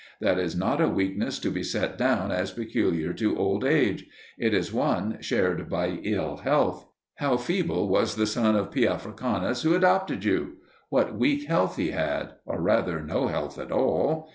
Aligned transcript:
That 0.19 0.39
is 0.39 0.55
not 0.55 0.81
a 0.81 0.87
weakness 0.89 1.37
to 1.41 1.51
be 1.51 1.61
set 1.61 1.95
down 1.95 2.31
as 2.31 2.49
peculiar 2.49 3.13
to 3.13 3.37
old 3.37 3.63
age: 3.63 4.07
it 4.35 4.51
is 4.51 4.73
one 4.73 5.19
shared 5.21 5.69
by 5.69 5.99
ill 6.01 6.37
health. 6.37 6.87
How 7.17 7.37
feeble 7.37 7.87
was 7.87 8.15
the 8.15 8.25
son 8.25 8.55
of 8.55 8.71
P. 8.71 8.87
Africanus, 8.87 9.61
who 9.61 9.75
adopted 9.75 10.23
you! 10.23 10.53
What 10.89 11.15
weak 11.19 11.43
health 11.47 11.75
he 11.77 11.91
had, 11.91 12.29
or 12.47 12.59
rather 12.59 12.99
no 13.03 13.27
health 13.27 13.59
at 13.59 13.71
all! 13.71 14.27